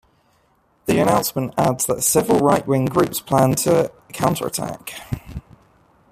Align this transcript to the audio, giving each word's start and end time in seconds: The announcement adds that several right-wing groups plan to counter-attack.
The 0.87 0.97
announcement 0.99 1.53
adds 1.59 1.85
that 1.85 2.01
several 2.01 2.39
right-wing 2.39 2.85
groups 2.85 3.19
plan 3.19 3.53
to 3.57 3.91
counter-attack. 4.11 4.93